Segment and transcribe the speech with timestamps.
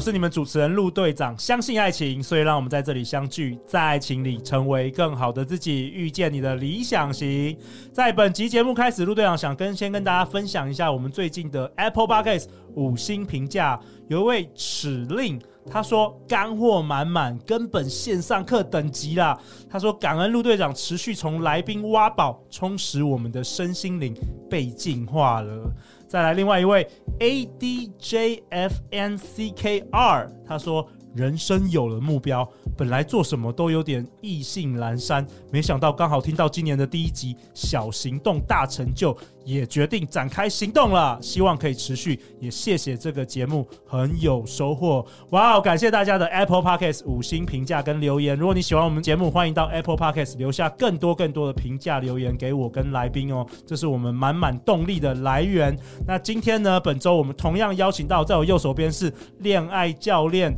[0.00, 1.38] 我是你们主持人陆队长。
[1.38, 7.54] 相信爱情，所以让我们在这里相聚，在爱情里成为更好的自己，遇见你的理想型。
[7.92, 12.46] 在本集节目开始，陆队长想跟先跟大家分享一下我们最近的 Apple Podcast
[12.76, 13.78] 五星评价。
[14.08, 15.38] 有一位齿令，
[15.70, 19.38] 他说干货满满，根本线上课等级啦。
[19.68, 24.16] 他说感恩陆队长持续从来宾挖宝，充实我们的身心灵，
[24.48, 25.70] 被净化了。
[26.10, 26.84] 再来，另外一位
[27.20, 30.84] A D J F N C K R，他说。
[31.12, 39.12] 人生有了目标，本来做什么都有点意兴阑珊，没想到刚好听到今年的第一集《小行动大成就》，
[39.52, 41.18] 也决定展开行动了。
[41.20, 45.04] 希望可以持续，也谢谢这个节目很有收获。
[45.30, 48.36] 哇哦，感谢大家的 Apple Podcast 五星评价跟留言。
[48.38, 55.76] 如果你喜欢我们节目，欢迎到 Apple Podcast 留下更多更多的评价留言给我跟来宾哦，这是我们满满动力的来源。
[56.06, 60.56] 那今天呢，本周我们同样邀请到，在我右手边是恋爱教练。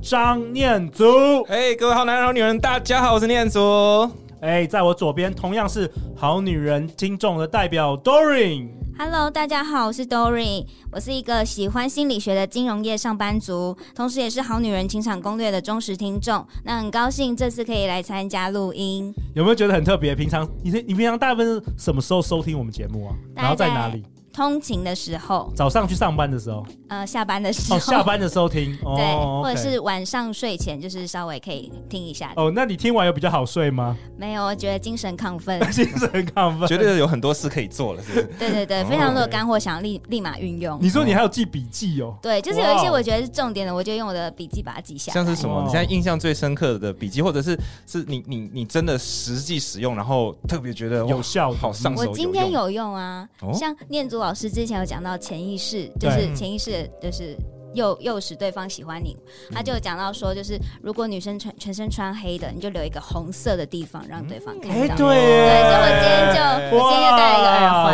[0.00, 4.27] 张念祖，哎，各位好男人、好女人，大家好，我是念祖。
[4.40, 8.68] 哎，在我左边同样是好女人听众的代表 Doreen。
[8.96, 16.46] Hello，大家好，我是 Doreen，我是一个喜欢心理学的金融业上班族，同时也是好女人情场攻略的忠实听众。
[16.64, 20.14] 那很高兴这次可以来参加录音，有没有觉得很特别？
[20.14, 23.14] 平常你你平常大部分什么时候收听我们节目啊？
[23.34, 24.04] 然后在哪里？
[24.38, 32.32] 通勤的时候，早上去上班的时候，呃，下班的时候，哦，下班的时候听， 对，哦 okay、或者是晚上睡前，就是稍微可以听一下。
[32.36, 33.96] 哦，那你听完有比较好睡吗？
[34.16, 38.24] 没有，我觉得精神亢奋， 精神亢奋，觉得有很多事可以做了，是不是？
[38.38, 40.78] 对对对，非常多的干货，想要立立马运用。
[40.80, 42.14] 你说你还有记笔记哦？
[42.22, 45.14] 对，就是有一些我觉得是重点的，我就用我的笔记把它记下来。
[45.14, 45.64] 像是什么？
[45.66, 52.02] 你现在印象最深刻的笔记，或者是是你你你真的实际使用，然后特别觉得有效，好上手。
[52.08, 55.08] 我今天有用啊，像念珠老师之前有讲到。
[55.08, 57.34] 到潜意识就是潜意识，就是
[57.72, 59.16] 诱诱使对方喜欢你。
[59.50, 64.76] 他就讲到说，就是如果女生穿全身穿黑的，你就留一个红色的地方让对方看到。
[64.76, 66.38] 哎，对，所以我今天就
[66.76, 67.86] 我今天就戴了一个耳环。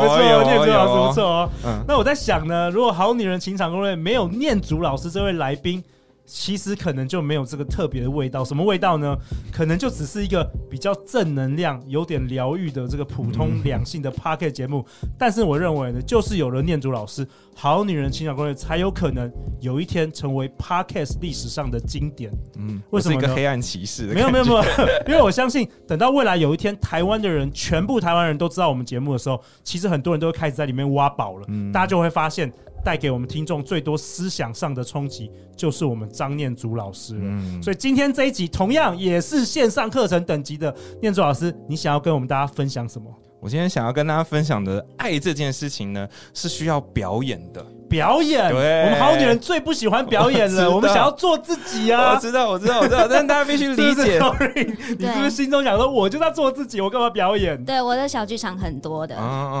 [0.00, 1.48] 不错，念祖老师不错哦。
[1.86, 5.80] 那我在想呢，如果好女人情场攻略没有念祖老师这位来宾。
[6.28, 9.16] 其实可能就没有这个特别的味道，什么味道呢？
[9.50, 14.84] 可能就只是一个比较正能量、有点疗愈的这个普通两性的 Podcast 节目。
[15.18, 17.24] 但是我认为呢，就是有了念祖老师
[17.54, 22.30] 《好女人情感攻略》，才有可能有一天成为 Podcast 历史上的经典。
[22.58, 23.18] 嗯，为什么？
[23.18, 24.08] 是一个黑暗骑士？
[24.08, 24.62] 没有没有没有，
[25.08, 31.46] 因为我相信，等到未来有一天，台湾的人全部台湾人都知道我们节目的时候，其实很多人都会开始在里面挖宝了。
[31.48, 32.52] 嗯，大家就会发现。
[32.84, 37.20] 带给我们听众最多思想上的冲击，就是我们张念祖老师了。
[37.22, 43.08] 嗯，所以今天这一集同样也是线上课程等级的念祖老师，你想要跟我们大家分享什么？
[43.40, 47.64] 我今天想要跟大家分享的爱这件事情呢，是需要表演的。
[47.88, 50.68] 表演，对，我们好女人最不喜欢表演了。
[50.68, 52.12] 我，我们想要做自己啊！
[52.14, 54.20] 我知道，我知道，我知道，但是大家必须理解。
[54.98, 57.62] 你是不是心中想说，我就在做自己，我干嘛表演？
[57.64, 59.16] 对，我的小剧场很多的。
[59.16, 59.56] 哦哦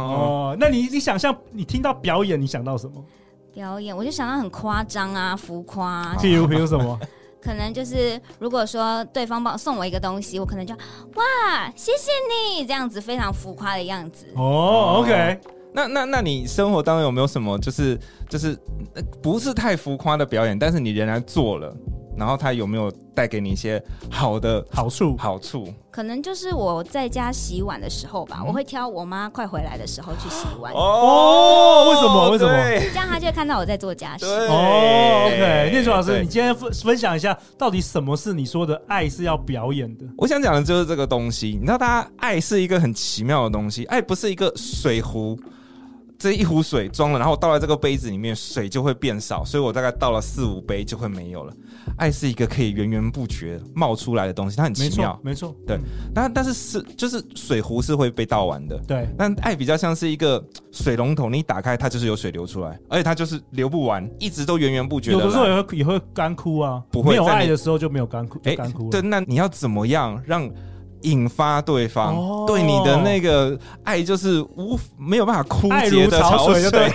[0.52, 3.02] 哦，那你你想象，你听到表演，你想到什么？
[3.54, 6.16] 表演，我就想到很夸张啊，浮夸啊。
[6.18, 6.98] 譬如，比如什么？
[7.40, 12.10] 可能就是，如果说对方帮送我一个东西，我可能就哇，谢谢
[12.58, 14.26] 你，这样子非常浮夸的样子。
[14.34, 15.38] 哦，OK。
[15.72, 17.98] 那那那你生活当中有没有什么，就是
[18.28, 18.58] 就是
[19.22, 21.74] 不是太浮夸的表演，但是你仍然做了？
[22.16, 23.80] 然后他有没有带给你一些
[24.10, 25.16] 好的好处？
[25.16, 30.72] 好处可能就是我在家洗碗的时候吧，嗯、我会挑我妈快回来的时候去洗碗。
[30.72, 32.30] 哦，为什么？
[32.30, 32.52] 为什么？
[32.92, 34.26] 这样他就会看到我在做家事。
[34.26, 40.04] 哦，OK，念祖老师，你今天分分享一下，到底什么是你说的爱是要表演的？
[40.16, 41.50] 我想讲的就是这个东西。
[41.50, 45.38] 你知道，大家爱是一个很奇妙的东西，爱不是一个水壶。
[46.18, 51.54] 这一壶水装了，然后倒在这个杯子里面，水就会变少，所以我大概倒了四五杯就会没有了。
[51.96, 55.76] 爱是一个可以源源不绝冒出来的东西，它很奇妙，没错，对。
[55.76, 55.82] 嗯、
[56.12, 59.08] 但但是是就是水壶是会被倒完的，对。
[59.16, 65.18] 但爱比较像是一个水龙头，你一打开它就是有水流出来，而且它就是流不完，一直都源源不绝的。
[65.18, 67.12] 有的时候也会也会干枯啊，不会。
[67.12, 68.90] 没有爱的时候就没有干枯，哎，干枯、欸。
[68.90, 70.50] 对，那你要怎么样让？
[71.02, 76.88] 引发对方、哦、对你的那个爱，就是无没有办法枯竭的潮水，对，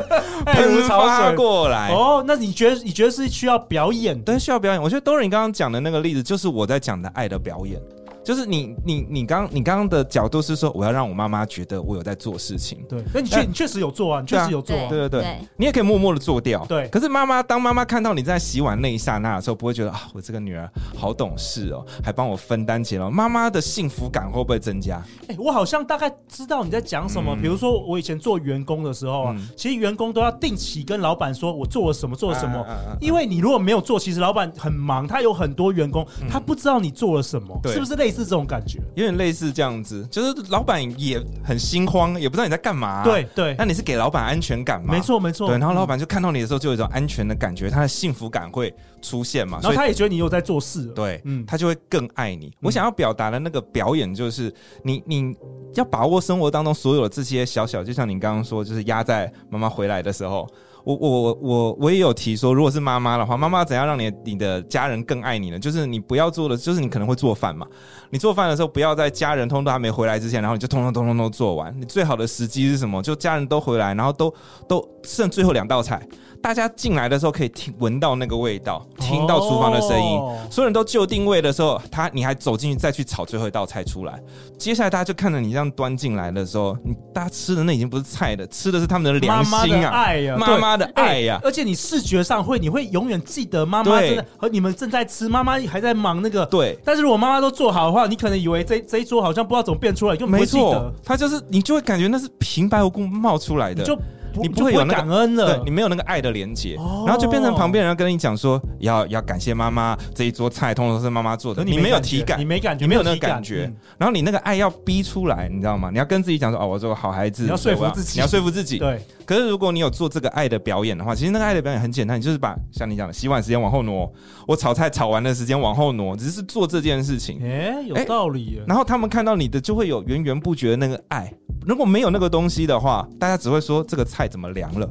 [0.46, 1.90] 喷发过来。
[1.92, 4.20] 哦，那你觉得你觉得是需要表演？
[4.22, 4.82] 对，需要表演。
[4.82, 7.80] 我觉得 Doreen 刚刚讲的那个例子，就是我在讲的爱的表演。
[8.22, 12.84] 就是你你你刚你刚刚的角度是说，我要让我妈妈觉得我有在做事情。
[12.88, 14.76] 对，那你确你确实有做啊，你确实有做。
[14.88, 16.64] 对对对，你也可以默默的做掉。
[16.66, 23.10] 对，可是妈妈当妈妈看到你在洗碗那一刹那的时候，不会觉得啊，我这个女儿好懂事哦，还帮我分担起了。
[23.10, 25.02] 妈妈的幸福感会不会增加？
[25.28, 27.34] 哎，我好像大概知道你在讲什么。
[27.40, 32.66] 比如说我以前做员工的时候啊，其实员工都要定期跟老板说我做了什么做了什么，
[33.00, 38.78] 因为你如果没有做，其实老板很忙，他有很多员工，他不知道你做了什么，是不是类似这种感觉？
[38.94, 43.04] 有点类似这样子，就是老板也很心慌，也不知道你在干嘛。
[43.04, 44.92] 对对，那你是给老板安全感吗？
[44.92, 45.48] 没错没错。
[45.48, 49.60] 对，然后老板就看到你的时候，就有一种安全的感觉，他的幸福感会出现嘛。
[49.62, 52.52] 然后他也觉得你有在做事，对，嗯，他就会更爱你。
[52.60, 54.52] 我想要表达的那个表演，就是
[54.82, 55.36] 你你
[55.74, 60.48] 要把握生活当中所有的这些小小，就像你刚刚说，就是压在妈妈回来的时候。
[60.84, 65.58] 我我我我我也有提说，如果是妈妈的话，妈妈怎样让你你的家人更爱你呢？
[65.58, 67.66] 就是你不要做的，就是你可能会做饭嘛。
[68.10, 71.74] 你做饭的时候，不要在家人通通都还没回来之前，然后你就通通通通都做完。
[71.78, 73.00] 你最好的时机是什么？
[73.02, 74.32] 就家人都回来，然后都
[74.66, 76.00] 都剩最后两道菜。
[76.42, 80.18] 大家进来的时候可以听闻到那个味道，听到厨房的声音。
[80.18, 80.38] Oh.
[80.50, 84.18] 所有人都就定位的时候，他你还走进去再去炒最后一道菜出来。
[84.58, 91.38] 接下来大家就看着你这样端进来的时候，你大家吃的那已经不是菜的，吃的是他们的良心啊，爱呀，妈妈的爱呀。
[91.44, 96.46] 而且你视觉上会，你会永远记得妈妈真的和你们正在吃，妈妈还在忙那个。
[96.46, 96.78] 对。
[96.84, 100.92] 但是如果妈妈都做好的话，你可能以为这这一桌好像不知道怎么变出来，就没记得。
[101.04, 103.84] 他就是你就会感觉那是平白无故冒出来的。
[103.84, 103.98] 就。
[104.40, 106.74] 你不会有那个感恩了，对，你没有那个爱的连接，
[107.06, 115.90] 然后就变成旁边人要跟你讲说，要要感谢妈妈，这一桌菜通通都是妈妈做的，你没有体感，你没感觉，你没有那个感觉，然后你那个爱要逼出来，你知道吗？
[115.90, 119.00] 你要跟自己讲说，哦，我做个好孩子，你要说服自己，你要说服自己，对。
[119.26, 124.12] 可是如果你有做这个爱的表演的话，其实那个爱的表演很简单，你就是把像你讲的洗碗时间往后挪，
[124.46, 128.60] 我炒菜炒完的时间往后挪，只是做这件事情，哎，有道理。
[128.66, 131.32] 然后他们看到你的就会有源源不绝的那个爱。
[131.66, 134.88] 如果没有那个东西的话，大家只会说这个菜怎么凉了。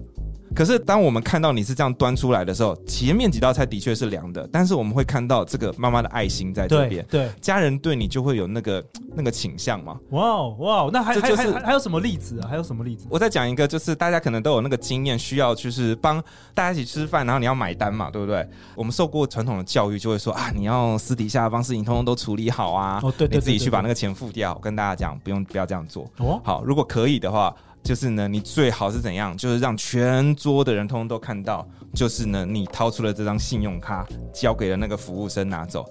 [0.56, 7.06] 可是，当我们看到你是这样端出来的时候，前面几道菜的确是凉的，但是我们会看到这个妈妈的爱心在这边。
[7.10, 8.84] 对，家人对你就会有那个
[9.16, 9.98] 那个倾向嘛。
[10.10, 12.48] 哇哦哇哦，那还这就是还还有什么例子啊？
[12.50, 13.06] 还有什么例子？
[13.10, 16.22] 我再讲一个，就是大家可能都有那个经验，需要就是帮
[16.54, 18.48] 大家一起吃饭，然后你要买单嘛，对不对？
[18.76, 23.00] 我们受过传统的教育，就会说啊，你要私底下帮事情通通都处理好啊。
[23.04, 24.54] 哦，对，你自己去把那个钱付掉。
[24.56, 26.10] 我跟大家讲，不用不要这样做。
[26.18, 27.56] 哦，好，如果可以的话。
[27.84, 29.36] 就是呢，你最好是怎样？
[29.36, 31.68] 就是让全桌的人通通都看到。
[31.92, 35.84] 就是呢，你掏出了这张信用卡，交给了那个服务生拿走。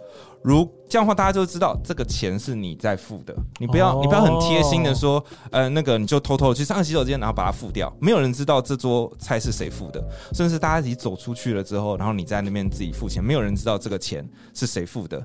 [0.42, 3.34] 如这样的话，大家就知道这个钱是你在付的。
[3.58, 7.94] 你不要，哦、你不要很贴心的说，呃，那个你就偷偷去上洗手间，然后把它付掉。
[8.00, 10.02] 没有人知道这桌菜是谁付的，
[10.32, 15.22] 甚至大家一起走出去了之后，然后你在那边自己付钱，没有人知道这个钱是谁付的。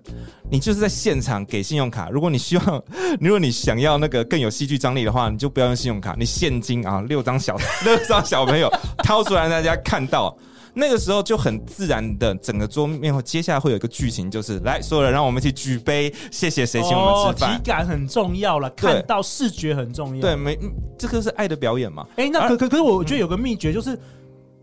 [0.52, 2.10] 你就是在现场给信用卡。
[2.10, 2.84] 如果你希望，
[3.22, 7.56] 如果你想要那个更有戏剧张力的话，你就不要用信用卡，你现金啊，六张小
[7.86, 8.70] 六张小朋友
[9.04, 10.36] 掏出来，让大家看到。
[10.74, 17.56] 那个时候就很自然的，整个桌面后接下来会有一个剧情，就是来所有人让我们一起举杯，谢谢谁请我们吃饭。
[17.56, 20.22] 体感很重要了，看到视觉很重要。
[20.22, 20.58] 对，没，
[20.98, 22.06] 这个是爱的表演嘛？
[22.16, 23.98] 哎，那可可可是我觉得有个秘诀就是，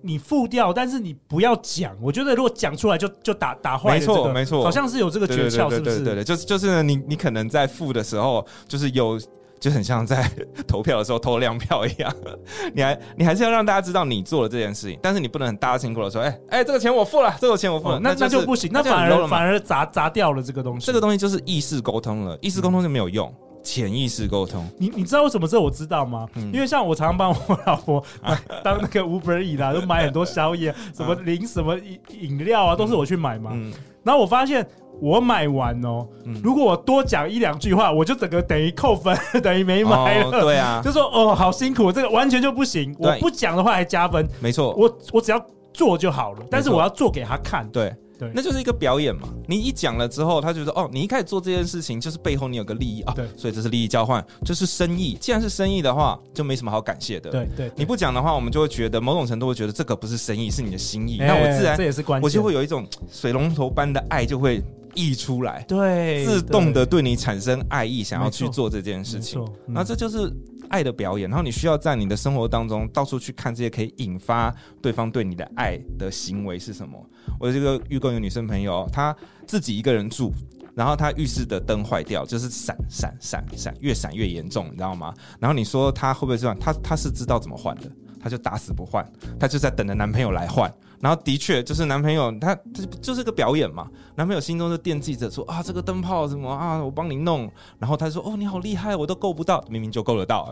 [0.03, 1.95] 你付掉，但是你不要讲。
[2.01, 3.99] 我觉得如果讲出来就就打打坏。
[3.99, 5.97] 没错没错，好像是有这个诀窍，是不是？
[5.99, 9.21] 对对对，就是就是你你可能在付的时候，就是有。
[9.61, 10.29] 就很像在
[10.67, 12.13] 投票的时候偷亮票一样，
[12.75, 20.87] 你还你还是要让大家知道你做了这件事情，但是你不能很大声的说，哎、欸、哎、欸，这个钱我付了，这个钱我付了，哦、那那就，不行，那反而反而砸砸掉了这个东西。
[20.87, 23.33] 这个东西就是意识沟通了，意识沟通就没有用，
[23.63, 24.67] 潜、嗯、意识沟通。
[24.79, 26.27] 你你知道为什么这我知道吗？
[26.37, 28.03] 嗯、因为像我常常帮我老婆
[28.65, 33.51] 当那个 Uber 啦，都买很多宵夜，什么零什么饮饮料啊，都是我去买嘛。
[33.53, 33.71] 嗯、
[34.03, 34.67] 然后我发现。
[35.01, 36.07] 我买完哦，
[36.43, 40.31] 如果我多讲一两句话，我就整个等于扣分， 等于没买了。
[40.31, 42.95] 对啊， 就说哦，好辛苦，这个完全就不行。
[42.99, 44.75] 我不讲的话还加分，没错。
[44.75, 47.69] 我我只要做就好了，但是我要做给他看。
[47.71, 49.31] 对对，那就是一个表演嘛。
[49.49, 53.15] 你一讲了之后，他就说哦，你一开始做这件事情，就是背后你有个利益啊。
[53.15, 55.17] 对，所以这是利益交换，这是生意。
[55.19, 57.31] 既然是生意的话，就没什么好感谢的。
[57.31, 61.17] 对对，你不讲的话，我们就会觉得某种程度会觉得这个不是生意，是你的心意。
[61.17, 64.63] 那我自然这也是关系，我就会有一种水龙头般的爱就会。
[64.97, 70.29] 溢出来，对，自动的对你产生爱意，想要去做这件事情，那这就是
[70.71, 71.29] 爱的表演。
[71.29, 76.99] 然后你需要在你的生活当中到处去看这些可以引发对方对你的爱的行为是什么。
[77.39, 79.15] 我这个预购有女生朋友，她
[79.47, 80.33] 自己一个人住，
[80.75, 85.13] 然后她浴室的灯坏掉，就是闪闪闪闪，越闪越严重，你知道吗？
[85.39, 86.57] 然后你说她会不会这样？
[86.59, 89.07] 她她是知道怎么换的，她就打死不换，
[89.39, 90.73] 她就在等着男朋友来换。
[91.01, 92.61] 然后的确就是男朋友他他
[93.01, 100.51] 就是个表演嘛，男朋友心中就惦记着说啊这个灯泡什么啊我帮你弄，然后他说哦你好厉害我都够不到，明明就够得到，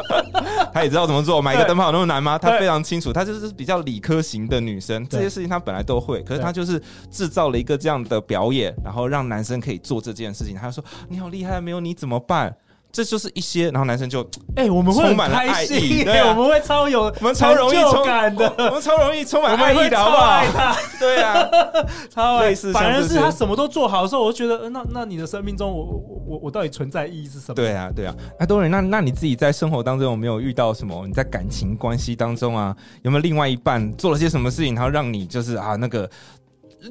[0.72, 2.38] 他也知道怎么做，买一个灯泡有那么难吗？
[2.38, 12.56] 他非常清楚，他就是比较理科型的女生，这些事情他本来都会，可是他就是制造了一个这样的表演，然后让男生可以做这件事情，他就说你好厉害，没有你怎么办？
[12.94, 14.22] 这就是一些，然后男生就
[14.54, 20.76] 哎、欸，我们会充满了爱意， 对、啊，我们会超有，我们超容易充感的， 我们超容易充满爱意的，好不好？
[21.00, 21.48] 对啊，
[22.08, 22.54] 超爱。
[22.72, 27.54] 反而是他什么都做好的时候，我就觉得，呃、那那你的生命中我，我我我我到底存在意义是什么？
[27.56, 28.14] 对啊，对啊。
[28.38, 31.04] 哎，Doreen，那那你自己在生活当中有没有遇到什么？
[31.04, 36.08] 你在感情关系当中啊，有没有另外一半做了些什么事情，然后让你就是啊那个？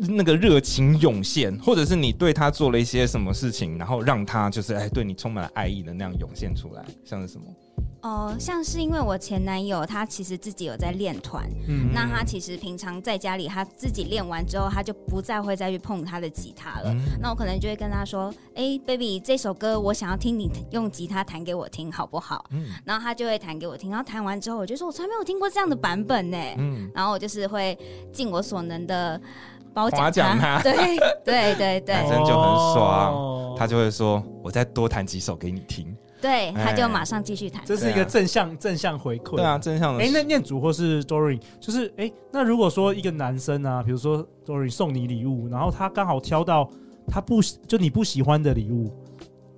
[0.01, 7.45] 那个热情涌现，或者是你对他做了一些什么事情，然后让他就是哎对你充满了爱意的那样涌现出来，像是什么？
[8.01, 16.93] 哦、呃，像是因为我前男友他其实自己有在练团，嗯，那他其实平常在家里他自己练完之后，他就不再会再去碰他的吉他了。
[16.93, 27.77] 嗯、那我可能就会跟他说：“哎、欸，baby，这首歌我想要听你用吉他弹给我听，好不好？”嗯，然后他就会弹给我听，然后弹完之后，我就说：“我从来没有听过这样的版本呢。”嗯，然后我就是会
[28.11, 29.19] 尽我所能的。
[29.73, 30.73] 夸奖他，对
[31.25, 37.61] 对对对， 男生就很爽，他就会说：“我再多弹几首给你听。”对，他就马上继续弹。
[37.65, 39.35] 这是一个正向正向回馈。
[39.35, 40.01] 对啊，正向的。
[40.01, 46.69] 哎，那念祖或是 Doreen，就是哎，那如果说一个男生啊，比如说 Doreen 送你礼物，然后他刚好挑到
[47.07, 48.89] 他不就你不喜欢的礼物，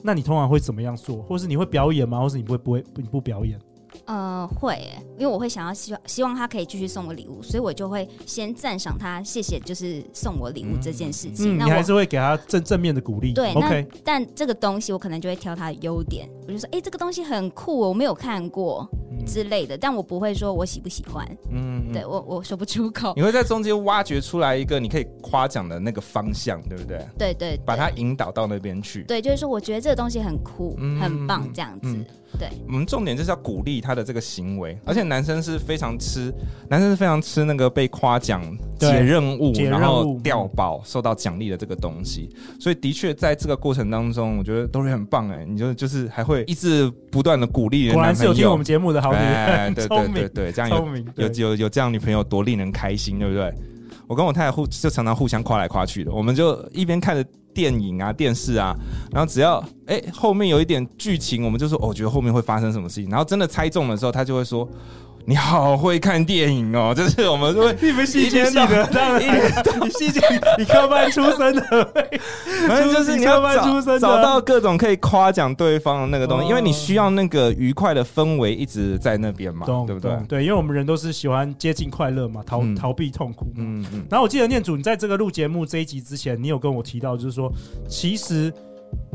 [0.02, 1.18] 那你通常会怎么样做？
[1.18, 2.20] 或是你会表演吗？
[2.20, 3.60] 或是你不会不会你不表演？
[4.06, 4.80] 呃，会，
[5.18, 11.56] 因为我会想要希望希望他可以继续送我礼物，所以我就会先赞赏他，谢谢，就是送我礼物这件事情。
[11.56, 13.34] 嗯，那我你还是会给他正正面的鼓励。
[13.34, 13.88] 对，OK。
[14.04, 18.88] 但这个东西我可能就会挑他的优点，我就说，哎，这个东西很酷，我没有看过。
[19.26, 23.14] 之类的，但我不会说我喜不喜欢，嗯，对我我说不出口。
[23.16, 27.00] 你会在中间挖掘出来一个你可以夸奖的那个方向，对不对？
[27.18, 29.04] 对对，把它引导到那边去。
[29.04, 32.06] 对，就是说我觉得这个东西很酷，很棒，这样子。
[32.36, 36.34] 对，我们重点就是要鼓励他的这个行为，而且男生是非常吃，
[36.70, 38.42] 男生是非常吃那个被夸奖、
[38.78, 42.30] 解任务，然后掉宝、受到奖励的这个东西。
[42.60, 47.94] 所以的确在这个过程当中，我觉得都会很棒哎，你就就是还会一直不断的鼓励人。
[47.94, 49.12] 果然是有听我们节目的好。
[49.12, 50.70] 哎，对对对对， 这样
[51.16, 53.54] 有有有有这样女朋友多令人开心，对不对？
[54.08, 58.76] 我跟我太太互就常常互相夸来夸去的，我们就一边看着电影啊、电视啊，
[59.12, 64.68] 然后只要哎后面有一点剧情，我们就说哦，我觉得后面会发生什么事情，然后真的猜中的时候，他就会说。
[65.28, 69.20] 你好会看电影哦， 就是我们说 你们戏剧系的，当然
[69.82, 70.20] 你戏剧
[70.58, 71.64] 你科班出身的，
[72.68, 80.12] 反正就是你要找找到各种可以夸奖对方的那个东西，因为你需要那个愉快的氛围一直在那边嘛，对不对？
[80.28, 83.48] 对，因为我们人都是喜欢接近快乐嘛，逃逃避痛苦。
[83.56, 84.06] 嗯嗯。
[84.10, 87.52] 然后我记得念祖，你在这个录节目这一集之前，你有跟我提到，就是说
[87.90, 88.54] 其实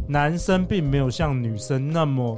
[0.09, 2.37] 男生并没有像女生那么。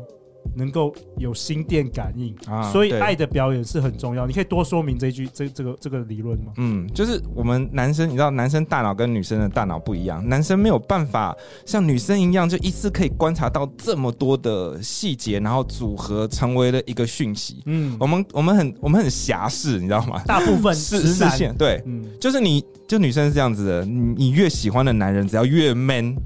[0.55, 4.27] 能够有心电感应啊，所以爱的表演是很重要。
[4.27, 6.53] 你可以多说明这一句这这个这个理论吗？
[6.57, 17.63] 嗯，就是我们男生，你知道，男生大脑跟女生的大脑不一样，男生没有办法像女生一样，就一次可以观察到这么多的细节，然后组合成为了一个讯息。
[17.67, 20.23] 嗯，我们我们很我们很狭视，你知道吗？
[20.27, 26.17] 大部分 视视线对，嗯，就是你就女生是这样子的，你你越喜欢的男人，只要越 man。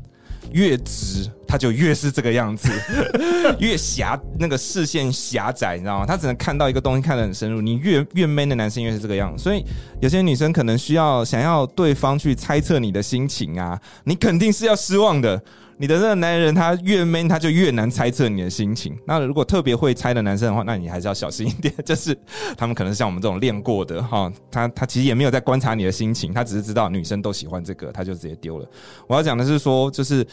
[0.53, 2.71] 越直，他就越是这个样子，
[3.61, 6.07] 越狭那个视线狭窄，你知道吗？
[6.07, 7.61] 他只能看到一个东西，看得很深入。
[7.61, 9.65] 你越越 man 的男生越是这个样子，所以
[10.01, 15.41] 有些女生可能需要想要对方去猜测你的心情啊，你肯定是要失望的。
[15.79, 18.97] 你的这个男人他越 man，他就越难猜测你的心情。
[19.07, 22.17] 那如果特别会猜的男生的话，那你还是要小心一点， 就是
[22.57, 28.67] 他们可能像我们这种练过的哈，他他其实也没有在观察你的心情，他只是知道女生都喜欢这个，他就直接丢了。
[29.07, 30.27] 我要讲的是说，就是。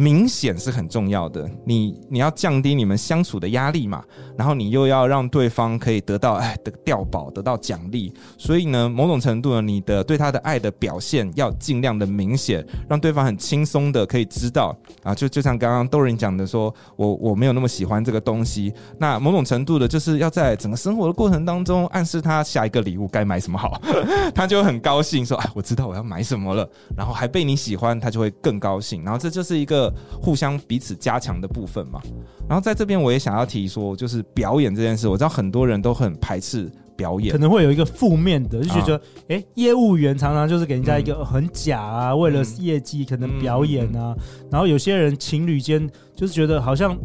[0.00, 4.02] 明显是很重要的，你你要降低你们相处的压力嘛，
[4.34, 14.74] 然后你又要让对方可以得到哎的调宝，得到奖励，所以呢，某种程度呢，你的对他的爱的表现要尽量的明显，让对方很轻松的可以知道。
[15.02, 23.78] 啊，就就像刚刚 Doreen 讲的说，我我没有那么喜欢这个东西，那某种程度的就是要在整个生活的过程当中暗示他下一个礼物该买什么好，
[24.34, 26.66] 他就很高兴说啊，我知道我要买什么了，
[26.96, 29.89] 然后还被你喜欢，他就会更高兴，然后这就是一个。
[30.20, 32.00] 互相彼此加强的部分嘛，
[32.48, 46.96] 然后在这边我也想要提说，就是表演这件事，我知道很多人都很排斥表演，可能会有一个负面的，就觉得，哎、啊，业务员常常就是给人家一个很假啊，嗯、为了业绩可能表演啊，嗯、然后有些人情侣间就是觉得好像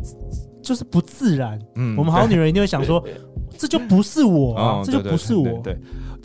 [0.62, 3.04] 就是不自然，嗯，我们好女人一定会想说，
[3.58, 5.78] 这就不是我啊，哦、这就不是我，对，对，对。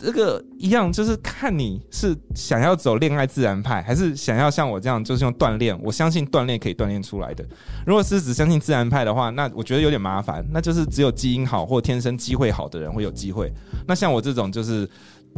[0.03, 5.79] 这个一样，就是看你是想要走恋爱自然派，还是想要像我这样，就是用锻炼。
[5.83, 7.45] 我相信锻炼可以锻炼出来的。
[7.85, 10.43] 如果是只相信自然派的话，那我觉得有点麻烦。
[10.51, 13.51] 那就是只有基因好或天生机会好的人会有机会。
[13.87, 14.89] 那像我这种就是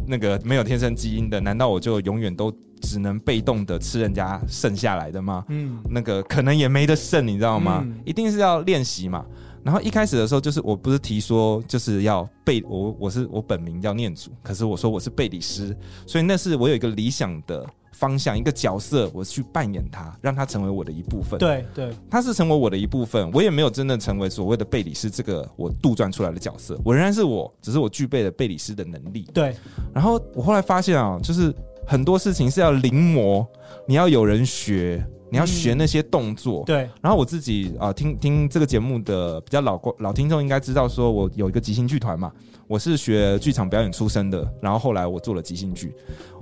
[0.07, 2.51] 那个没有天生基因的，难道我就永远都
[2.81, 5.43] 只能被动的吃人家剩下来的吗？
[5.49, 7.81] 嗯，那个可能也没得剩，你知道吗？
[7.85, 9.25] 嗯、一定是要练习嘛。
[9.63, 21.39] 然后一开始的时候，就是我不是提说就是要背我，我是我本名叫念祖，可是我说我是贝里斯，所以那是我有一个理想的方向，一个角色，我去扮演他，让他成为我的一部分。
[21.39, 29.25] 对对，他是成为我的一部分，我也没有真的成为所谓的贝里斯这个我杜撰出来的角色，我仍然是我，只是我具备了贝里斯的能力。
[29.33, 29.55] 对，
[29.93, 31.53] 然后我后来发现啊，就是
[31.87, 33.47] 很多事情是要临摹，
[33.87, 35.05] 你要有人学。
[35.33, 36.89] 你要学那些动作，嗯、对。
[37.01, 42.31] 然后我自己啊、呃，听听这个节目的比较老老听众应该知道，说我有一个即兴剧团嘛，
[42.67, 44.47] 我是学剧场表演出身的。
[44.61, 45.91] 然后后来我做了即兴剧。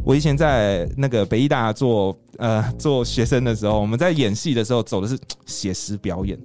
[0.03, 6.37] 我以前在那个北艺大做呃做学生的时候，我们在演戏的时候走的是写实表演，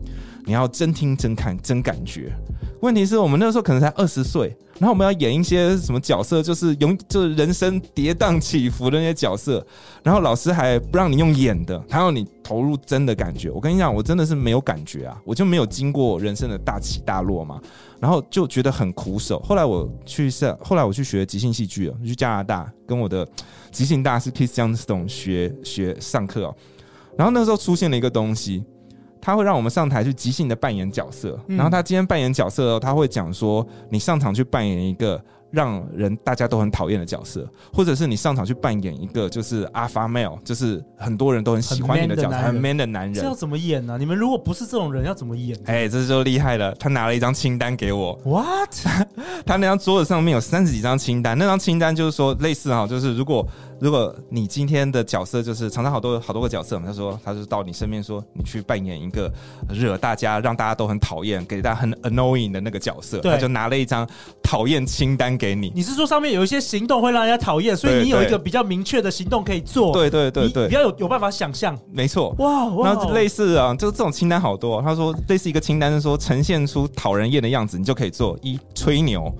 [0.44, 2.32] 你要真听真看真感觉。
[2.80, 4.56] 问题是我们那个时候可能才二十岁。
[4.78, 9.64] 然后我们要演一些什么角色，就是永就是人生跌宕起伏的那些角色。
[10.02, 13.50] 然后老师还不让你用演的，他要你投入真的感觉。
[13.50, 17.60] 我跟你讲，我真的是没有感觉啊，我就没有经过人生的大起大落嘛。
[17.98, 19.38] 然后就觉得很苦手。
[19.40, 23.26] 后来我去上，后来我去学即兴戏剧了，去加拿大跟我的
[23.70, 26.54] 即兴大师 Kiss Johnston 学学上课哦。
[27.16, 28.62] 然后那时候出现了一个东西。
[29.26, 35.20] 他会让我们上台去即兴的扮演角色，然后他今天扮演角色，他会讲说，你上场去扮演一个。
[35.50, 43.96] 让人大家都很讨厌的角色，或者是你上场去扮演一个就是 alpha male，就是很多人都很喜欢你的角色，很 man 的男人，这要怎么演呢、啊？
[43.96, 45.58] 你们如果不是这种人，要怎么演？
[45.66, 46.74] 哎、欸，这就厉害了。
[46.74, 48.70] 他拿了一张清单给我，what？
[49.46, 53.46] 他那张桌子上面有三十几张清单，那张清单就是说类似哈，就是如果
[53.78, 59.32] 如果你今天的角色就是常常好多好多个角色嘛，他说他就到你身边说，你去扮演一个
[59.68, 64.08] 惹大家让大家都很讨厌，给大家很 annoying 的那个角色，他就拿了一张
[64.42, 65.72] 讨厌清单给你。
[65.74, 69.92] 你是说上面有一些行动会让人家讨厌，所以你有一个比较明确的行动可以做？
[69.92, 71.78] 对对对对，比较有有办法想象。
[71.92, 74.80] 没错，哇，哇，然后类似啊，就是这种清单好多。
[74.82, 79.32] 他说类似一个清单是说呈现出讨人厌的样子，你就可以做一吹牛。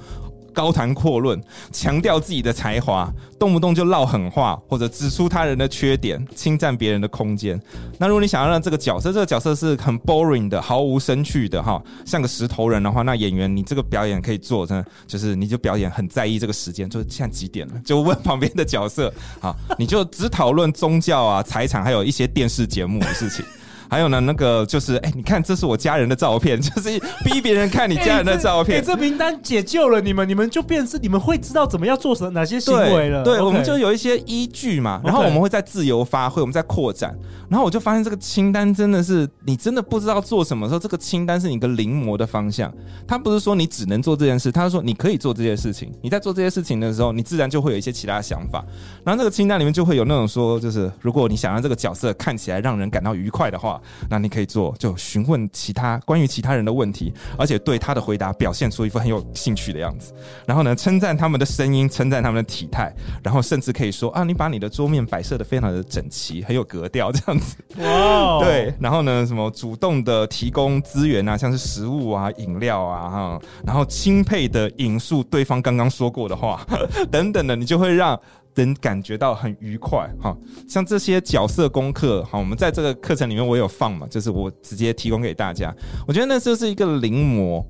[0.57, 1.38] 高谈阔论，
[1.71, 7.61] 强调自己的才华，动不动就唠狠话，或者指出他人的缺点，侵占别人的空间。
[7.99, 23.45] 那如果你想要让这个角色，这个角色是很 boring 的，毫无生趣的，哈，像个石头人的话，那演员你这个表演可以做，真的就是你就表演很在意这个时间，就是现在几点了，就问旁边的角色，好，你就只讨论宗教啊、财产，还有一些电视节目的事情。
[23.88, 28.79] 还有呢，那个就是，哎、欸，你看，这是我家人的照片， 就是逼别人看你家人的照片。
[28.79, 33.22] 欸、这，欸、这名单解救了你们，你们就变是你们会知道怎么样做什哪些行为了。
[33.22, 37.16] 对，我们就有一些依据嘛，然后我们会在自由发挥，我们在扩展。
[37.49, 42.72] 然后我就发现这个清单真的是，你真的不知道做什么时候，这个清单是你一个临摹的方向。
[43.07, 45.92] 他不是说你只能做这件事，他是说你可以做这些事情。
[46.03, 48.64] 你在做这些事情的时候，你自然就会有一些其他想法。
[49.05, 53.76] 然后这个清单里面就会有那种说，就是如果你想让这个角色看起来让人感到愉快的话，
[54.09, 60.12] 那你可以做，就询问其他关于其他人的问题，而且对他的回答表现出一副很有兴趣的样子。
[60.47, 67.41] 然后呢，称赞他们的声音，称赞他们的体态，然后甚至可以说啊，你把你的桌面摆设的非常的整齐，很有格调，这样。
[67.79, 76.67] 哇，Wow 对，然后呢，什么主动的提供资源啊，像是食物啊、饮料啊，哈，然后钦佩的引述对方刚刚说过的话，
[77.11, 78.19] 等等的，你就会让。
[78.64, 80.37] 能感觉到很愉快哈，
[80.69, 85.75] 像这些角色功课哈，我们在这个课程里面我有放嘛，就是我直接提供给大家。
[86.07, 87.62] 我觉得那就是一个临摹。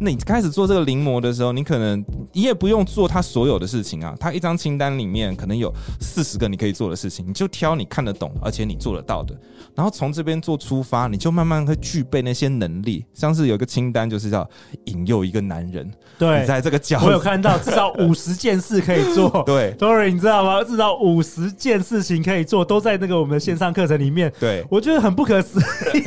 [0.00, 9.38] 那你开始做这个临摹的时候，你可能你也不用做他所有的事情啊，他一张清单里面可能有四十个你可以做的事情，你就挑你看得懂而且你做得到的，
[9.76, 13.04] 然后从这边做出发，你就慢慢会具备那些能力。
[13.14, 14.48] 像是有一个清单，就是要
[14.86, 15.88] 引诱一个男人。
[16.18, 19.42] 对，你在这个角色，我有看到至少五十件事可以做。
[19.46, 20.31] 对，Tory，你知道。
[20.32, 20.64] 知道吗？
[20.64, 24.32] 至少五十件事情可以做，都在那个我们的线上课程里面。
[24.40, 26.02] 对，我觉得很不可思议。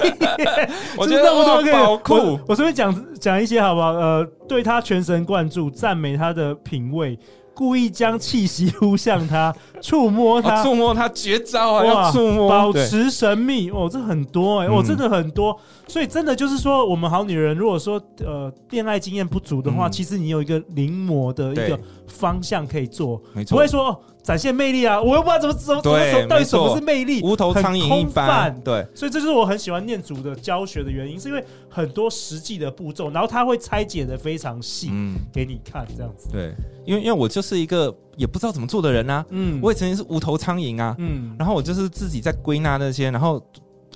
[0.97, 2.13] 我觉得那么多可以，好酷。
[2.15, 3.91] 我我随便讲讲一些好不好？
[3.91, 7.17] 呃，对他全神贯注，赞美他的品味。
[7.53, 11.85] 故意将气息呼向他，触摸他，触、 哦、摸他绝招啊！
[11.85, 15.57] 要触摸，保持神秘对哦，这很多哎、欸，哦，真的很多。
[15.85, 23.89] 嗯、所以真的就是说，我们好女人，如果说呃恋爱经验不足的话，嗯、其实你有一个临摹的一个方向可以做，没错，不会说。
[23.89, 24.99] 哦展现魅力啊！
[24.99, 28.59] 我又不知道怎么怎么怎么到底什么是魅力，无头苍蝇一般。
[28.61, 36.27] 对，所以这就是我很喜欢念祖的教学的原因，是因为很多实际的步骤，然后他会拆解的非常细，嗯，给你看这样子。
[36.31, 36.55] 对，
[36.87, 43.39] 因为因为我就就是一个也不知道怎么做的人啊，嗯，我也曾经是无头苍蝇啊，嗯，然后我就是自己在归纳那些，然后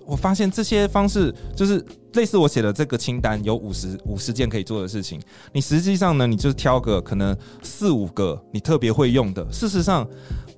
[0.10, 1.86] 我发现这些方式就是。
[2.14, 5.22] 类似我写的这个清单有五十五十件可以做的事情，
[5.54, 9.46] 你实际上呢，你就挑个可能四五个你特别会用的。
[9.52, 10.10] 事实上，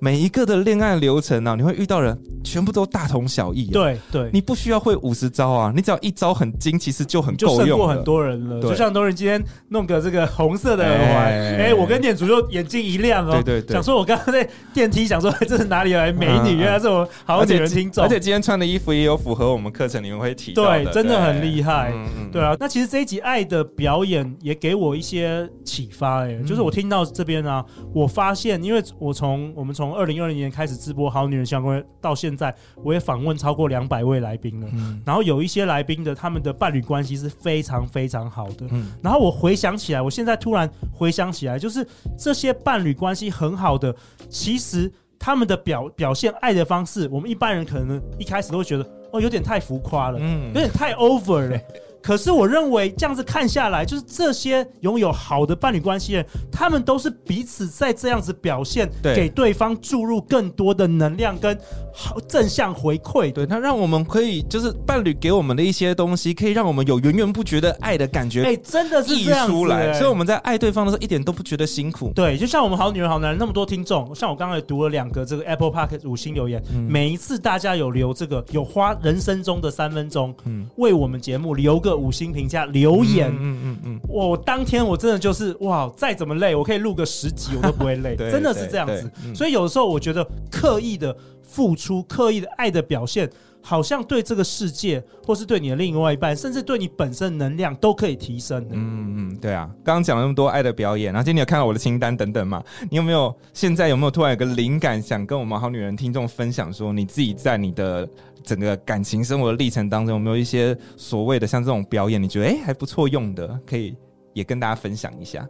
[0.02, 3.72] 每一个的恋爱流程呢、啊，你会遇到人全部都大同小异、啊。
[3.72, 7.58] 对对，你不需要会五十招啊，你只要一招很精，其实就很够用。
[7.58, 8.60] 就胜过很多人了。
[8.60, 18.02] 就像多人今天弄个这个红色的耳环，哎、欸欸，我跟店主就眼睛一亮哦，对对对，想说我刚刚在电梯想说这是哪里来美女，原来是我好女人听众。
[18.02, 21.92] 而且今天穿的衣服也有符合我们课程里面会提到的，对，真的很厉害。
[21.94, 41.86] 嗯对啊，那其实这一集爱的表演也给我一些启发，哎，就是我听到这边啊，我发现，因为我从我们从二零二零年开始直播《好女人相关》到现在，我也访问超过两百位来宾了，嗯，然后有一些来宾的他们的伴侣关系是非常非常好的，嗯，然后我回想起来，我现在突然回想起来，就是
[42.18, 43.94] 这些伴侣关系很好的，
[44.28, 51.58] 其实他们的表表现爱的方式，我们一般人可能一开始都会觉得哦，有点太浮夸了，嗯，有点太 over 了。
[52.02, 61.56] 可是我认为这样子看下来，就是这些拥有好的伴侣关系的人，他们都是彼此在这样子表现，给对方注入更多的能量跟
[61.94, 63.32] 好正向回馈。
[63.32, 68.42] 对，那让我们可以就是伴侣给我们的一些东西，可以让我们有源源不绝的爱的感觉。
[68.42, 72.10] 哎，真的是这样出来，所以我们在爱对方的时候一点都不觉得辛苦。
[72.16, 81.91] 对，就像我们好女人好男人那么多听众，像我刚刚也读了两个这个 Apple Podcast 五星留言，每一次大家有留这个有花人生中的三分钟，嗯，为我们节目留个。
[81.96, 89.10] 五星评价留言，嗯嗯嗯，嗯，我当天我真的就是哇，再怎么累，我可以录个十集，我都不会累， 真的是这样子。
[89.34, 93.30] 所以有的时候我觉得刻意的付出、刻意的爱的表现，
[93.62, 98.66] 好像对这个世界，或是对你的另外一半，甚至对你本身能量都可以提升。
[98.70, 99.70] 嗯嗯，对啊。
[99.84, 102.62] 刚刚讲了那么多爱的表演，然后今天有看到我的清单等等嘛？
[102.90, 108.08] 你有没有现在有没有突然有个灵感，想跟我们好女人听众分享，说你自己在你的。
[108.44, 113.94] 整个感情生活的历程当中，有没有一些所谓的像这种表演，你觉得哎还不错用的，可以
[114.32, 115.46] 也跟大家分享一下？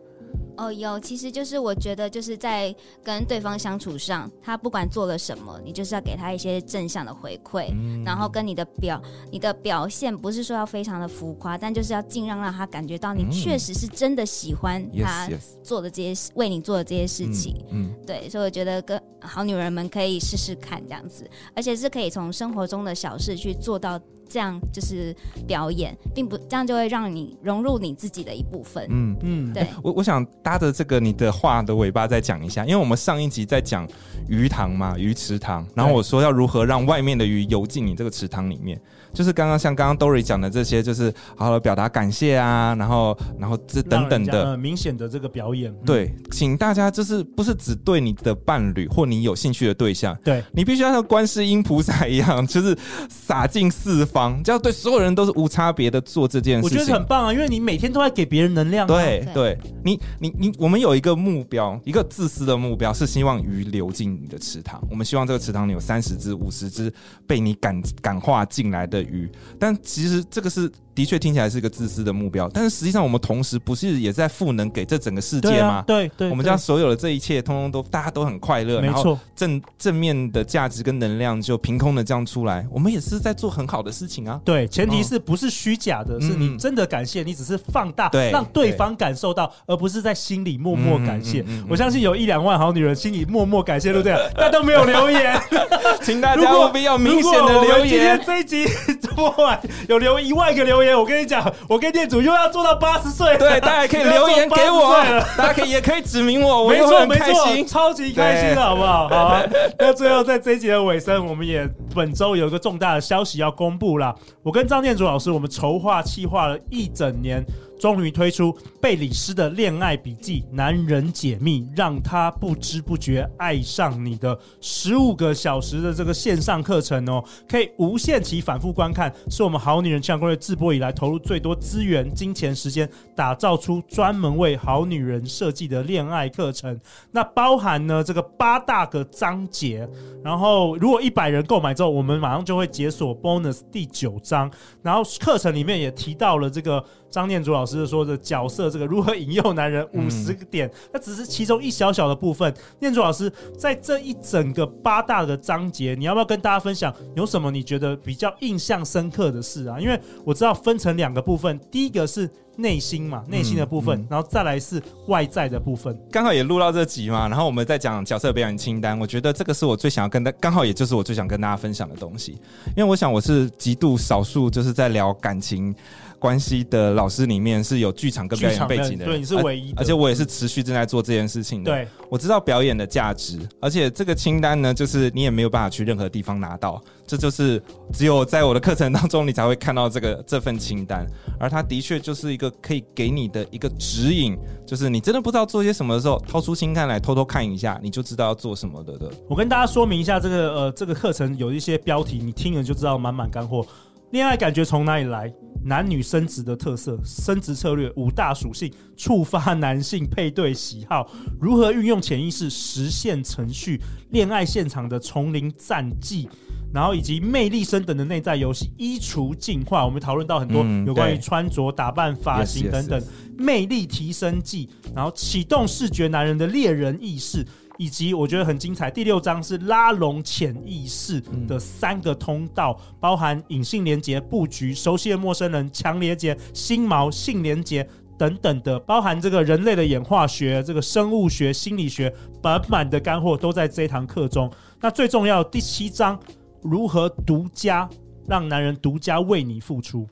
[0.57, 15.29] 哦，有，其实就是我觉得就是在跟对方相处上，他不管做了什么，你就是要给他一些正向的回馈，嗯、然后跟你的表你的表现不是说要非常的浮夸，但就是要尽量让他感觉到你确实是真的喜欢他
[15.63, 17.65] 做的这些、嗯、为你做的这些事情。
[17.71, 24.01] 嗯，嗯对，所以我觉得跟好女人们可以试试看这样子，而且是可以从生活中的小事去做到。
[24.29, 25.15] 这样就是
[25.47, 28.87] 表演，并不这样就会让你融入你自己的一部分。
[28.89, 29.67] 嗯嗯，对。
[29.83, 33.87] 我我想搭着这个你的话的尾巴再讲一下，因为我们上一集在讲
[34.29, 38.81] 鱼塘嘛，鱼池塘，然后我说要如何让外面的鱼游进你这个池塘里面。
[39.13, 45.73] 就是刚刚像刚刚 Dory 讲的这些，就是好好的表达感谢啊，然后然后这等等的明显的这个表演。
[45.85, 52.77] 对，请大家就是不是只对你的伴侣或你有兴趣的对象，对你必须要像观世音菩萨一样， 就是
[53.09, 56.79] 洒尽四方，这样对所有人都是无差别的做这件事情。
[56.79, 58.89] 我觉得很棒啊，因为你每天都在给别人能量啊。
[58.89, 64.81] 对对，你你你，我们有一个目标，一个自私的目标是希望鱼流进你的池塘。
[64.91, 66.93] 我们希望这个池塘里有三十只、五十只
[67.27, 69.02] 被你感感化进来的。
[69.03, 70.71] 鱼，但其实这个是。
[70.95, 75.83] 的确听起来是一个自私的目标，但是实际上我们同时不是也在赋能给这整个世界吗？
[75.87, 84.39] 对、啊、对，对我们将所有的这一切，通通都大家都很快乐，没错，正正面的价值跟能量就凭空的这样出来，我们也是在做很好的事情啊。
[84.45, 91.43] 对，前提是不是虚假的，是你真的感谢，你只是放大，对，让对方感受到，而不是在心里默默感谢。
[91.71, 94.15] 我相信有一两万好女人心里默默感谢，对不对？
[94.37, 95.41] 但都没有留言，
[96.05, 97.89] 请大家务必要明显的留言。
[97.89, 100.99] 今天这一集播完有留一万个留言。
[100.99, 103.37] 我跟你讲，我跟店主又要做到八十岁。
[103.39, 104.95] 对，大家可以留言给我，
[105.37, 109.09] 大家可以也可以指明我，我也会很开心，超级开心的，好不好？
[109.09, 109.43] 好啊。
[109.79, 114.15] 那最后在这一集的尾声，我们也本周有一个重大的消息要公布了。
[114.43, 117.45] 我跟张店主老师，我们筹划企划了一整年。
[117.83, 136.79] 终于推出贝里斯的恋爱笔记，男人解密，让他不知不觉爱上你的十五个小时的这个线上课程哦，可以无限期反复观看，是我们好女人情感攻略自播以来投入最多资源、金钱、时间打造出专门为好女人设计的恋爱课程。
[137.11, 139.89] 那包含呢这个八大个章节，
[140.23, 144.49] 然后如果一百人购买之后，我们马上就会解锁 bonus 第九章。
[144.83, 147.87] 然后课程里面也提到了这个张念祖老师。
[147.87, 152.53] 说的角色，这个如何引诱男人五十个点，那、嗯、只是其中一小小的部分。
[152.81, 159.79] 念祖老师在这一整个八大的章节，你要不要跟大家分享有什么你觉得比较印象深刻的事啊？
[159.79, 162.31] 因为我知道分成两个部分，第一个是。
[162.55, 165.99] 内心嘛，内心的部分，嗯嗯、然后再来是外在的部分。
[166.11, 168.99] 刚好也录到这集嘛，然后我们再讲角色表演清单。
[168.99, 172.33] 我觉得这个是我最想要跟大，刚好也就是我最想跟大家分享的东西。
[172.77, 175.75] 因为我想我是极度少数，就是在聊感情
[176.23, 181.73] 关系的老师里面是有剧场跟表演背景的人，对，你是唯一的，而且我也是持续正在做这件事情的。
[181.73, 186.81] 对，我知道表演的价值，而且这个清单呢，就是你也没有办法去任何地方拿到。
[187.05, 187.61] 这就是
[187.93, 191.05] 只有在我的课程当中，你才会看到这个 这份清单，
[191.41, 199.11] 而它的确就是一个可以给你的一个指引，就是你真的不知道做些什么的时候，掏出清单来偷偷看一下，你就知道要做什么的的。
[199.29, 203.67] 我跟大家说明一下，这个呃，这个课程有一些标题，你听了就知道满满干货。
[204.13, 205.33] 恋爱感觉从哪里来？
[205.65, 216.29] 男女生殖的特色、生殖策略、五大属性、触发男性配对喜好、如何运用潜意识实现程序、恋爱现场的丛林战记。
[216.75, 223.03] 然后以及魅力升等的内在游戏，衣橱进化，我们讨论到很多有关于穿着打扮、发型等等
[223.37, 227.47] 魅力提升剂，然后启动视觉男人的猎人意识，
[227.79, 244.51] 以及我觉得很精彩，第六章是拉拢潜意识的三个通道，包含隐性连接布局、熟悉的陌生人、强连接、心锚性连接等等的，包含这个人类的演化学、这个生物学、心理学，满满的干货都在这一堂课中。
[244.81, 246.19] 那最重要第七章。
[246.65, 247.91] 如何独家
[248.25, 250.07] 让男人独家为你付出？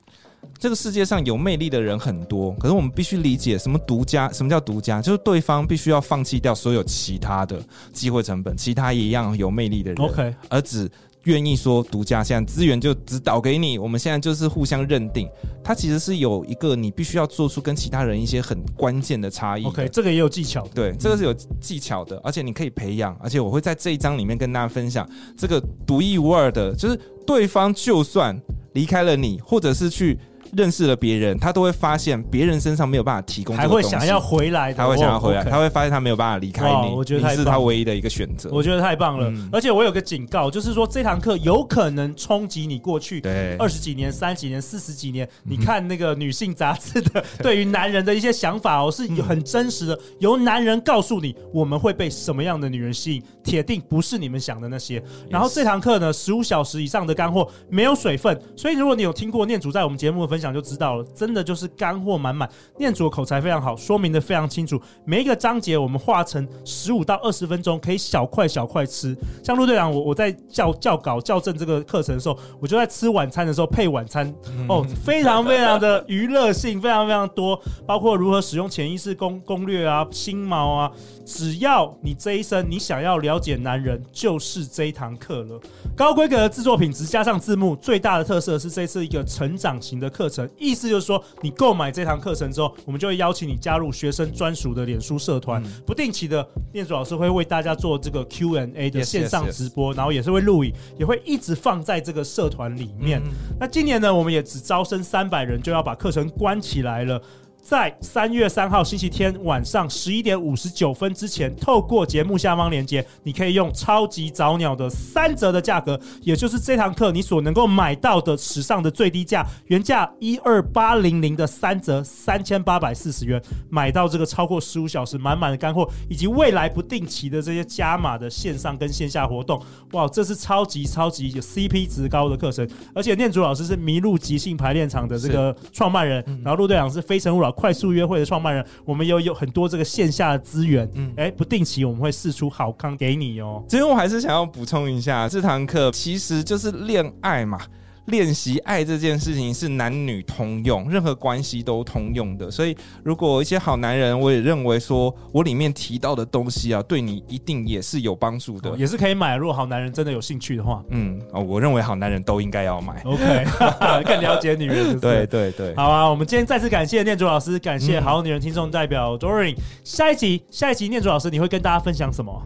[0.60, 4.30] 这个世界上有魅力的人很多，可是我们必须理解什么独家？
[4.30, 5.00] 什么叫独家？
[5.00, 7.58] 就是对方必须要放弃掉所有其他的
[7.94, 10.88] 机会成本，其他也一样有魅力的人，OK，而只。
[11.24, 13.76] 愿意说独家，现在资源就只导给你。
[13.76, 15.28] 我们现在就是互相认定，
[15.62, 19.66] 它其实是有一个你必须要做出跟其他人一些很关键的差异。
[19.66, 20.66] OK，这个也有技巧。
[20.74, 23.14] 对，这个是有技巧的，而且你可以培养。
[23.20, 28.34] 而且我会在这一章里面跟大家分享这个独一无二的，就是对方就算
[28.72, 30.18] 离开了你，或者是去。
[30.56, 36.90] 认识了别人，他都会发现别人身上没有办法提供，还会想要回来，他会想要回来，他会发现他没有办法离开你。
[36.94, 38.50] 我觉得你是他唯一的一个选择。
[38.52, 43.22] 我觉得太棒了，嗯、而且我有个警告，就是说这堂课有可能冲击你过去
[43.58, 49.98] 二十几年、三十几年、四十几年，你看那个女性杂志的 对于男人的一些想法哦，是很真实的。
[50.18, 55.02] 由男人告诉你我们会被什么样的女人吸引，铁定不是你们想的那些。
[55.28, 61.04] 然后这堂课呢，十五小时以上的干货，没有水分，所以如果你有听过念祖在我们节目的分享，就知道了。
[61.14, 62.48] 真的就是干货满满，
[62.78, 64.80] 念祖的口才非常好，说明的非常清楚。
[65.04, 69.16] 每一个章节我们画成十五到二十分钟，可以小块小块吃。
[69.44, 74.32] 像陆队长，我我在校校稿校正这个课程的时候，我就在吃晚餐的时候配晚餐，
[74.68, 80.90] 哦， 非常非常的娱乐性，非常非常多，包括如何使用潜意识攻攻略啊，心锚啊。
[81.24, 85.60] 只要你这一生你想要了解男人，就是这一堂课了。
[85.96, 90.48] 高规格的制作品质加上字幕，最大的特色是这次一个成长型的课程。
[90.56, 103.20] 意思就是说，你购买这堂课程之后，我们就会邀请你加入学生专属的脸书社团，嗯、不定期的念祖老师会为大家做这个 Q&A 的线上直播，然后也是会录影，也会一直放在这个社团里面。
[103.24, 107.20] 嗯、那今年呢，我们也只招生三百人，就要把课程关起来了。
[107.62, 129.62] 在三月三号星期天晚上十一点五十九分之前，透过节目下方链接，你可以用超级早鸟的三折的价格，也就是这堂课你所能够买到的史上的最低价，原价一二八零零的三折三千八百四十元，买到这个超过十五小时满满的干货，以及未来不定期的这些加码的线上跟线下活动。
[129.92, 137.49] 哇，这是超级超级有 CP 值高的课程，而且念祖老师是麋鹿即兴排练场的这个创办人，然后陆队长是非诚勿扰。
[137.52, 143.64] 快速约会的创办人，我们有有很多这个线下的资源，嗯，哎，不定期我们会试出好康给你哦。
[143.68, 147.60] 最后我还是想要补充一下，这堂课其实就是恋爱嘛。
[148.06, 152.50] 练习爱这件事情是男女通用，任何关系都通用的。
[152.50, 159.36] 所以，如果一些好男人，我也认为说我里面提到的东西啊，对你一定也是有帮助的，也是可以买。
[159.36, 163.00] 如果好男人真的有兴趣的话，嗯，哦，我认为好男人都应该要买。
[163.04, 163.44] OK，
[164.04, 165.00] 更了解女人是是？
[165.00, 169.56] 对对对，好啊，我们今天再次感谢念祖老师，感谢好女人听众代表 Doreen。
[169.84, 172.42] 下一集，下一集念祖老师你会跟大家分享什么？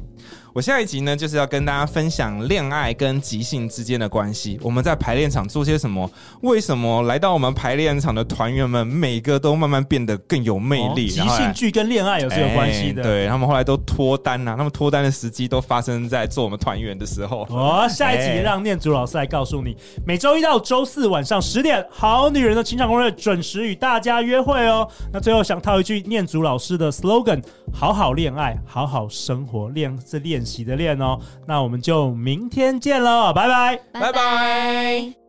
[0.54, 4.56] 我下一集呢，就是要跟大家分享恋爱跟即兴之间的关系。
[4.62, 6.08] 我们在排练场做些什么？
[6.42, 11.08] 为什么来到我们排练场的团员们每个都慢慢变得更有魅力？
[11.08, 13.02] 即兴剧跟恋爱有是有关系的。
[13.02, 17.44] 对，他们后来都脱单啊，他们脱单的时机都发生在做我们团员的时候。
[17.50, 24.88] 哦，下一集让念祖老师来告诉你，每周一到周四晚上十点，《好女人的情场攻略》准时与大家约会哦。
[25.12, 31.18] 那最后想套一句念祖老师的 slogan：好好恋爱，好好生活，恋是习的练哦。
[31.46, 35.23] 那我们就明天见喽，拜拜，拜拜。